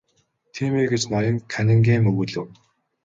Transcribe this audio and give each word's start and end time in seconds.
Тийм 0.53 0.71
ээ 0.81 0.85
гэж 0.91 1.03
ноён 1.11 1.37
Каннингем 1.51 2.03
өгүүлэв. 2.09 2.47